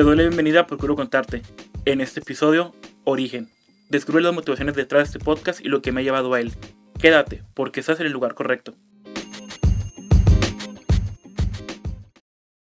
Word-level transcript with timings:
Te 0.00 0.04
doy 0.04 0.16
la 0.16 0.22
bienvenida 0.22 0.60
a 0.60 0.66
Procuro 0.66 0.96
Contarte. 0.96 1.42
En 1.84 2.00
este 2.00 2.20
episodio, 2.20 2.74
Origen. 3.04 3.50
Descubre 3.90 4.22
las 4.22 4.32
motivaciones 4.32 4.74
detrás 4.74 5.02
de 5.02 5.18
este 5.18 5.22
podcast 5.22 5.60
y 5.60 5.68
lo 5.68 5.82
que 5.82 5.92
me 5.92 6.00
ha 6.00 6.04
llevado 6.04 6.32
a 6.32 6.40
él. 6.40 6.54
Quédate, 6.98 7.42
porque 7.52 7.80
estás 7.80 8.00
en 8.00 8.06
el 8.06 8.12
lugar 8.12 8.32
correcto. 8.34 8.72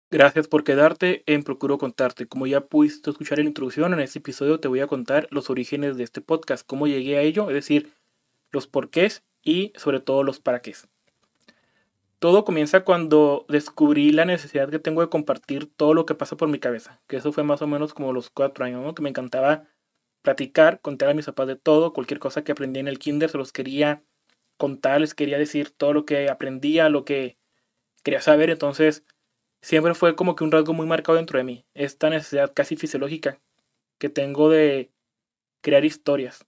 Gracias 0.10 0.48
por 0.48 0.64
quedarte 0.64 1.22
en 1.28 1.44
Procuro 1.44 1.78
Contarte. 1.78 2.26
Como 2.26 2.48
ya 2.48 2.62
pudiste 2.62 3.12
escuchar 3.12 3.38
en 3.38 3.46
la 3.46 3.50
introducción, 3.50 3.94
en 3.94 4.00
este 4.00 4.18
episodio 4.18 4.60
te 4.60 4.68
voy 4.68 4.80
a 4.80 4.88
contar 4.88 5.28
los 5.30 5.52
orígenes 5.52 5.96
de 5.96 6.06
este 6.06 6.22
podcast, 6.22 6.66
cómo 6.66 6.88
llegué 6.88 7.20
a 7.20 7.22
ello, 7.22 7.52
es 7.52 7.54
decir, 7.54 7.94
los 8.50 8.66
porqués 8.66 9.22
y 9.44 9.74
sobre 9.76 10.00
todo 10.00 10.24
los 10.24 10.40
para 10.40 10.64
qué. 10.64 10.74
Todo 12.20 12.46
comienza 12.46 12.84
cuando 12.84 13.46
descubrí 13.48 14.12
la 14.12 14.26
necesidad 14.26 14.70
que 14.70 14.80
tengo 14.80 15.02
de 15.02 15.10
compartir 15.10 15.72
todo 15.72 15.94
lo 15.94 16.08
que 16.08 16.16
pasa 16.16 16.36
por 16.36 16.50
mi 16.50 16.58
cabeza, 16.58 17.00
que 17.08 17.18
eso 17.18 17.32
fue 17.32 17.44
más 17.44 17.62
o 17.62 17.68
menos 17.68 17.94
como 17.94 18.12
los 18.12 18.32
cuatro 18.32 18.66
años, 18.66 18.96
que 18.96 19.04
me 19.04 19.10
encantaba 19.10 19.68
platicar, 20.24 20.82
contar 20.82 21.10
a 21.10 21.14
mis 21.14 21.28
papás 21.28 21.48
de 21.48 21.58
todo, 21.58 21.94
cualquier 21.94 22.20
cosa 22.20 22.44
que 22.44 22.52
aprendí 22.52 22.80
en 22.80 22.88
el 22.88 22.98
kinder, 22.98 23.30
se 23.30 23.38
los 23.38 23.52
quería 23.52 24.04
contar, 24.58 25.00
les 25.00 25.14
quería 25.14 25.38
decir 25.38 25.70
todo 25.70 25.94
lo 25.94 26.06
que 26.06 26.28
aprendía, 26.30 26.90
lo 26.90 27.06
que 27.06 27.38
quería 28.04 28.22
saber, 28.22 28.50
entonces 28.50 29.06
siempre 29.62 29.94
fue 29.94 30.16
como 30.16 30.36
que 30.36 30.44
un 30.44 30.52
rasgo 30.52 30.74
muy 30.74 30.88
marcado 30.88 31.18
dentro 31.18 31.38
de 31.38 31.44
mí, 31.44 31.66
esta 31.76 32.10
necesidad 32.10 32.52
casi 32.52 32.76
fisiológica 32.78 33.40
que 34.00 34.10
tengo 34.10 34.50
de 34.50 34.92
crear 35.62 35.86
historias. 35.86 36.48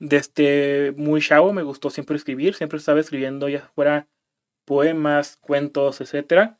Desde 0.00 0.92
muy 0.96 1.20
chavo 1.20 1.52
me 1.52 1.62
gustó 1.62 1.90
siempre 1.90 2.16
escribir, 2.16 2.54
siempre 2.54 2.78
estaba 2.78 2.98
escribiendo 3.00 3.48
ya 3.48 3.70
fuera 3.74 4.08
poemas, 4.66 5.38
cuentos, 5.38 6.02
etc. 6.02 6.56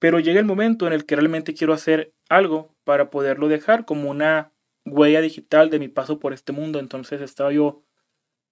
Pero 0.00 0.18
llega 0.18 0.40
el 0.40 0.46
momento 0.46 0.88
en 0.88 0.92
el 0.92 1.06
que 1.06 1.14
realmente 1.14 1.54
quiero 1.54 1.72
hacer 1.72 2.12
algo 2.28 2.74
para 2.82 3.10
poderlo 3.10 3.46
dejar 3.46 3.84
como 3.84 4.10
una 4.10 4.52
huella 4.84 5.20
digital 5.20 5.70
de 5.70 5.78
mi 5.78 5.88
paso 5.88 6.18
por 6.18 6.32
este 6.32 6.52
mundo. 6.52 6.80
Entonces 6.80 7.20
estaba 7.20 7.52
yo 7.52 7.84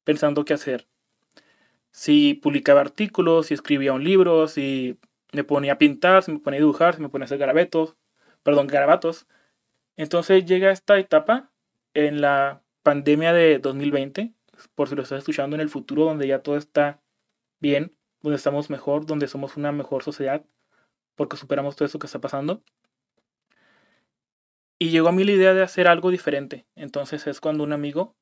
pensando 0.04 0.44
qué 0.44 0.54
hacer. 0.54 0.86
Si 1.90 2.34
publicaba 2.34 2.80
artículos, 2.80 3.46
si 3.46 3.54
escribía 3.54 3.92
un 3.92 4.04
libro, 4.04 4.48
si 4.48 4.98
me 5.32 5.44
ponía 5.44 5.74
a 5.74 5.78
pintar, 5.78 6.22
si 6.22 6.32
me 6.32 6.38
ponía 6.38 6.58
a 6.58 6.62
dibujar, 6.62 6.94
si 6.94 7.02
me 7.02 7.08
ponía 7.08 7.24
a 7.24 7.26
hacer 7.26 7.38
garabatos, 7.38 7.96
perdón, 8.42 8.66
garabatos. 8.66 9.26
Entonces 9.96 10.44
llega 10.44 10.70
esta 10.70 10.98
etapa 10.98 11.50
en 11.94 12.20
la 12.20 12.62
pandemia 12.82 13.32
de 13.32 13.58
2020, 13.58 14.32
por 14.74 14.88
si 14.88 14.96
lo 14.96 15.02
estás 15.02 15.20
escuchando 15.20 15.56
en 15.56 15.62
el 15.62 15.70
futuro, 15.70 16.04
donde 16.04 16.26
ya 16.26 16.40
todo 16.40 16.56
está 16.56 17.00
bien, 17.60 17.94
donde 18.24 18.36
estamos 18.38 18.70
mejor, 18.70 19.04
donde 19.04 19.28
somos 19.28 19.58
una 19.58 19.70
mejor 19.70 20.02
sociedad, 20.02 20.42
porque 21.14 21.36
superamos 21.36 21.76
todo 21.76 21.84
eso 21.84 21.98
que 21.98 22.06
está 22.06 22.22
pasando. 22.22 22.62
Y 24.78 24.88
llegó 24.88 25.08
a 25.08 25.12
mí 25.12 25.24
la 25.24 25.32
idea 25.32 25.52
de 25.52 25.62
hacer 25.62 25.86
algo 25.86 26.10
diferente. 26.10 26.66
Entonces 26.74 27.26
es 27.26 27.40
cuando 27.40 27.64
un 27.64 27.74
amigo 27.74 28.16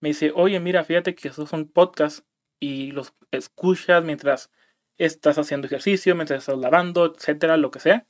me 0.00 0.08
dice, 0.08 0.32
oye, 0.34 0.58
mira, 0.60 0.82
fíjate 0.82 1.14
que 1.14 1.28
esos 1.28 1.50
son 1.50 1.68
podcasts 1.68 2.24
y 2.58 2.92
los 2.92 3.12
escuchas 3.30 4.02
mientras 4.02 4.50
estás 4.96 5.36
haciendo 5.36 5.66
ejercicio, 5.66 6.14
mientras 6.14 6.40
estás 6.40 6.56
lavando, 6.56 7.14
etcétera, 7.14 7.58
lo 7.58 7.70
que 7.70 7.80
sea. 7.80 8.06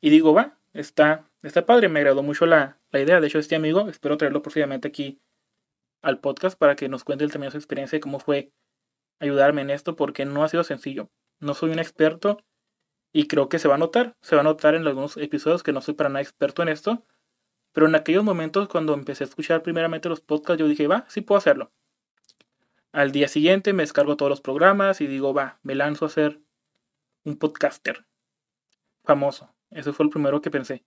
Y 0.00 0.10
digo, 0.10 0.34
va, 0.34 0.58
está, 0.72 1.30
está 1.44 1.64
padre, 1.64 1.88
me 1.88 2.00
agradó 2.00 2.24
mucho 2.24 2.44
la, 2.44 2.80
la 2.90 3.00
idea. 3.00 3.20
De 3.20 3.28
hecho, 3.28 3.38
este 3.38 3.54
amigo, 3.54 3.88
espero 3.88 4.16
traerlo 4.16 4.42
próximamente 4.42 4.88
aquí 4.88 5.20
al 6.02 6.18
podcast 6.18 6.58
para 6.58 6.74
que 6.74 6.88
nos 6.88 7.04
cuente 7.04 7.28
también 7.28 7.52
su 7.52 7.58
experiencia 7.58 7.98
y 7.98 8.00
cómo 8.00 8.18
fue 8.18 8.52
ayudarme 9.20 9.62
en 9.62 9.70
esto, 9.70 9.96
porque 9.96 10.24
no 10.24 10.42
ha 10.42 10.48
sido 10.48 10.64
sencillo. 10.64 11.10
No 11.38 11.54
soy 11.54 11.70
un 11.70 11.78
experto 11.78 12.42
y 13.12 13.26
creo 13.28 13.48
que 13.48 13.58
se 13.58 13.68
va 13.68 13.76
a 13.76 13.78
notar. 13.78 14.16
Se 14.20 14.34
va 14.34 14.40
a 14.40 14.44
notar 14.44 14.74
en 14.74 14.86
algunos 14.86 15.16
episodios 15.16 15.62
que 15.62 15.72
no 15.72 15.80
soy 15.80 15.94
para 15.94 16.08
nada 16.08 16.22
experto 16.22 16.62
en 16.62 16.68
esto. 16.68 17.04
Pero 17.72 17.86
en 17.86 17.94
aquellos 17.94 18.24
momentos 18.24 18.68
cuando 18.68 18.94
empecé 18.94 19.24
a 19.24 19.28
escuchar 19.28 19.62
primeramente 19.62 20.08
los 20.08 20.20
podcasts, 20.20 20.58
yo 20.58 20.66
dije, 20.66 20.88
va, 20.88 21.04
sí 21.08 21.20
puedo 21.20 21.38
hacerlo. 21.38 21.72
Al 22.92 23.12
día 23.12 23.28
siguiente 23.28 23.72
me 23.72 23.84
descargo 23.84 24.16
todos 24.16 24.30
los 24.30 24.40
programas 24.40 25.00
y 25.00 25.06
digo, 25.06 25.32
va, 25.32 25.60
me 25.62 25.76
lanzo 25.76 26.06
a 26.06 26.08
ser 26.08 26.40
un 27.24 27.36
podcaster 27.36 28.06
famoso. 29.04 29.54
Eso 29.70 29.92
fue 29.92 30.04
el 30.04 30.10
primero 30.10 30.40
que 30.40 30.50
pensé. 30.50 30.84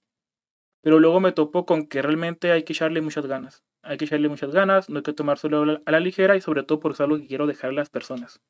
Pero 0.84 1.00
luego 1.00 1.22
me 1.22 1.32
topo 1.32 1.66
con 1.66 1.88
que 1.88 2.02
realmente 2.02 2.52
hay 2.52 2.64
que 2.64 2.74
echarle 2.74 3.00
muchas 3.00 3.26
ganas. 3.26 3.64
Hay 3.84 3.98
que 3.98 4.04
echarle 4.04 4.28
muchas 4.28 4.52
ganas, 4.52 4.90
no 4.90 4.98
hay 4.98 5.04
que 5.04 5.14
tomárselo 5.14 5.82
a 5.86 5.92
la 5.92 6.00
ligera 6.02 6.36
y 6.36 6.42
sobre 6.42 6.64
todo 6.64 6.82
porque 6.82 6.96
es 6.96 7.02
algo 7.02 7.18
que 7.18 7.26
quiero 7.26 7.48
dejar 7.48 7.70
a 7.70 7.74
las 7.74 7.90
personas. 7.90 8.42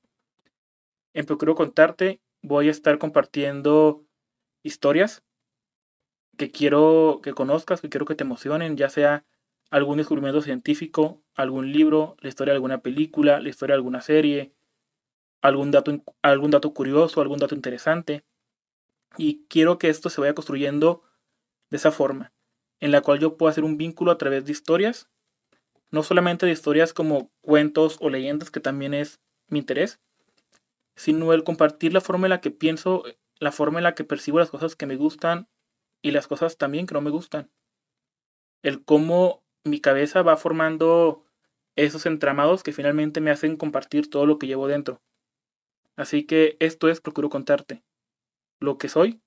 En 1.13 1.27
Procuro 1.27 1.53
Contarte 1.53 2.21
voy 2.41 2.69
a 2.69 2.71
estar 2.71 2.97
compartiendo 2.97 4.03
historias 4.63 5.23
que 6.35 6.49
quiero 6.49 7.19
que 7.21 7.33
conozcas, 7.33 7.81
que 7.81 7.89
quiero 7.89 8.07
que 8.07 8.15
te 8.15 8.23
emocionen, 8.23 8.77
ya 8.77 8.89
sea 8.89 9.25
algún 9.69 9.97
descubrimiento 9.97 10.41
científico, 10.41 11.21
algún 11.35 11.71
libro, 11.71 12.17
la 12.19 12.29
historia 12.29 12.53
de 12.53 12.55
alguna 12.55 12.81
película, 12.81 13.41
la 13.41 13.49
historia 13.49 13.73
de 13.73 13.77
alguna 13.77 14.01
serie, 14.01 14.53
algún 15.43 15.69
dato, 15.69 16.03
algún 16.23 16.49
dato 16.49 16.73
curioso, 16.73 17.21
algún 17.21 17.37
dato 17.37 17.53
interesante. 17.53 18.23
Y 19.17 19.45
quiero 19.49 19.77
que 19.77 19.89
esto 19.89 20.09
se 20.09 20.19
vaya 20.19 20.33
construyendo 20.33 21.03
de 21.73 21.77
esa 21.77 21.91
forma, 21.91 22.31
en 22.81 22.91
la 22.91 23.01
cual 23.01 23.17
yo 23.17 23.35
puedo 23.35 23.49
hacer 23.49 23.63
un 23.63 23.77
vínculo 23.77 24.11
a 24.11 24.19
través 24.19 24.45
de 24.45 24.51
historias, 24.51 25.09
no 25.89 26.03
solamente 26.03 26.45
de 26.45 26.51
historias 26.51 26.93
como 26.93 27.31
cuentos 27.41 27.97
o 27.99 28.11
leyendas, 28.11 28.51
que 28.51 28.59
también 28.59 28.93
es 28.93 29.19
mi 29.47 29.57
interés, 29.57 29.99
sino 30.95 31.33
el 31.33 31.43
compartir 31.43 31.91
la 31.91 31.99
forma 31.99 32.27
en 32.27 32.29
la 32.29 32.41
que 32.41 32.51
pienso, 32.51 33.05
la 33.39 33.51
forma 33.51 33.79
en 33.79 33.85
la 33.85 33.95
que 33.95 34.03
percibo 34.03 34.37
las 34.37 34.51
cosas 34.51 34.75
que 34.75 34.85
me 34.85 34.97
gustan 34.97 35.49
y 36.03 36.11
las 36.11 36.27
cosas 36.27 36.59
también 36.59 36.85
que 36.85 36.93
no 36.93 37.01
me 37.01 37.09
gustan. 37.09 37.49
El 38.61 38.85
cómo 38.85 39.43
mi 39.63 39.81
cabeza 39.81 40.21
va 40.21 40.37
formando 40.37 41.25
esos 41.75 42.05
entramados 42.05 42.61
que 42.61 42.71
finalmente 42.71 43.19
me 43.19 43.31
hacen 43.31 43.57
compartir 43.57 44.11
todo 44.11 44.27
lo 44.27 44.37
que 44.37 44.45
llevo 44.45 44.67
dentro. 44.67 45.01
Así 45.95 46.23
que 46.27 46.55
esto 46.59 46.87
es 46.87 47.01
Procuro 47.01 47.31
contarte 47.31 47.83
lo 48.59 48.77
que 48.77 48.89
soy 48.89 49.23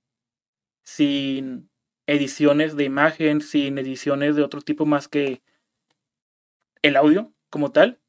sin 0.84 1.70
ediciones 2.06 2.76
de 2.76 2.84
imagen, 2.84 3.40
sin 3.40 3.78
ediciones 3.78 4.36
de 4.36 4.42
otro 4.42 4.60
tipo 4.60 4.86
más 4.86 5.08
que 5.08 5.42
el 6.82 6.96
audio 6.96 7.34
como 7.50 7.72
tal. 7.72 8.00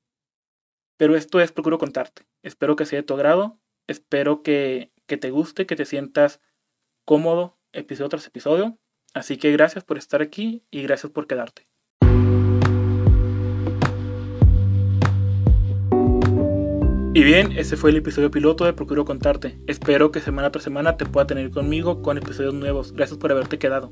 Pero 0.97 1.15
esto 1.15 1.39
es 1.39 1.51
Procuro 1.51 1.77
contarte. 1.77 2.25
Espero 2.43 2.75
que 2.75 2.85
sea 2.85 2.99
de 2.99 3.03
tu 3.03 3.13
agrado. 3.13 3.59
Espero 3.87 4.41
que, 4.41 4.91
que 5.05 5.17
te 5.17 5.31
guste, 5.31 5.65
que 5.65 5.75
te 5.75 5.85
sientas 5.85 6.41
cómodo 7.05 7.57
episodio 7.71 8.09
tras 8.09 8.27
episodio. 8.27 8.77
Así 9.13 9.37
que 9.37 9.51
gracias 9.51 9.83
por 9.83 9.97
estar 9.97 10.21
aquí 10.21 10.63
y 10.71 10.83
gracias 10.83 11.11
por 11.11 11.27
quedarte. 11.27 11.67
Y 17.17 17.23
bien, 17.23 17.53
ese 17.57 17.77
fue 17.77 17.89
el 17.89 17.95
episodio 17.95 18.29
piloto 18.29 18.63
de 18.63 18.73
Procuro 18.73 19.03
Contarte. 19.03 19.57
Espero 19.65 20.11
que 20.11 20.19
semana 20.19 20.51
tras 20.51 20.63
semana 20.63 20.97
te 20.97 21.07
pueda 21.07 21.25
tener 21.25 21.49
conmigo 21.49 22.03
con 22.03 22.19
episodios 22.19 22.53
nuevos. 22.53 22.93
Gracias 22.93 23.17
por 23.17 23.31
haberte 23.31 23.57
quedado. 23.57 23.91